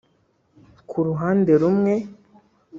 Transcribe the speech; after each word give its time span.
Ku 0.89 0.97
ruhande 1.07 1.51
rumwe 1.61 1.93